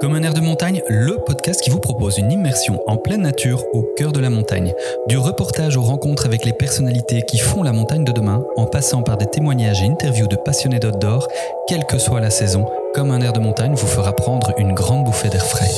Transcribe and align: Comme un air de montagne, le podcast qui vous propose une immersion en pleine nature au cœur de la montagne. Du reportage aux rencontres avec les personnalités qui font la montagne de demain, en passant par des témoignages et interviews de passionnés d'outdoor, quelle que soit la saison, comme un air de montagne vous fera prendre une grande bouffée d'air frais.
Comme 0.00 0.14
un 0.14 0.22
air 0.22 0.34
de 0.34 0.40
montagne, 0.40 0.82
le 0.88 1.16
podcast 1.18 1.60
qui 1.62 1.70
vous 1.70 1.78
propose 1.78 2.18
une 2.18 2.32
immersion 2.32 2.80
en 2.86 2.96
pleine 2.96 3.22
nature 3.22 3.64
au 3.72 3.82
cœur 3.96 4.12
de 4.12 4.20
la 4.20 4.30
montagne. 4.30 4.72
Du 5.08 5.16
reportage 5.16 5.76
aux 5.76 5.82
rencontres 5.82 6.26
avec 6.26 6.44
les 6.44 6.52
personnalités 6.52 7.22
qui 7.22 7.38
font 7.38 7.62
la 7.62 7.72
montagne 7.72 8.04
de 8.04 8.12
demain, 8.12 8.44
en 8.56 8.66
passant 8.66 9.02
par 9.02 9.16
des 9.16 9.26
témoignages 9.26 9.82
et 9.82 9.86
interviews 9.86 10.26
de 10.26 10.36
passionnés 10.36 10.80
d'outdoor, 10.80 11.28
quelle 11.68 11.84
que 11.84 11.98
soit 11.98 12.20
la 12.20 12.30
saison, 12.30 12.66
comme 12.94 13.10
un 13.10 13.20
air 13.20 13.32
de 13.32 13.40
montagne 13.40 13.74
vous 13.74 13.86
fera 13.86 14.12
prendre 14.12 14.52
une 14.58 14.74
grande 14.74 15.04
bouffée 15.04 15.28
d'air 15.28 15.46
frais. 15.46 15.70